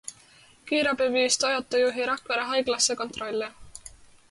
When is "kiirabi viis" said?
0.71-1.37